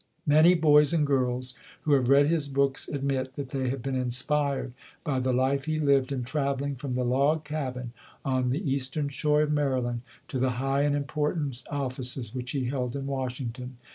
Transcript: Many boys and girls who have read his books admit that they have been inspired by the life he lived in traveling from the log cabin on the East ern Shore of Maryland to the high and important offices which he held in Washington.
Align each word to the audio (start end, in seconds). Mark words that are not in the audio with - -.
Many 0.25 0.55
boys 0.55 0.93
and 0.93 1.05
girls 1.05 1.53
who 1.83 1.93
have 1.93 2.09
read 2.09 2.25
his 2.25 2.47
books 2.47 2.87
admit 2.87 3.35
that 3.35 3.49
they 3.49 3.69
have 3.69 3.83
been 3.83 3.93
inspired 3.93 4.73
by 5.03 5.19
the 5.19 5.31
life 5.31 5.65
he 5.65 5.77
lived 5.77 6.11
in 6.11 6.23
traveling 6.23 6.73
from 6.73 6.95
the 6.95 7.05
log 7.05 7.43
cabin 7.43 7.93
on 8.25 8.49
the 8.49 8.67
East 8.67 8.97
ern 8.97 9.09
Shore 9.09 9.43
of 9.43 9.51
Maryland 9.51 10.01
to 10.29 10.39
the 10.39 10.53
high 10.57 10.81
and 10.81 10.95
important 10.95 11.61
offices 11.69 12.33
which 12.33 12.49
he 12.49 12.65
held 12.65 12.95
in 12.95 13.05
Washington. 13.05 13.77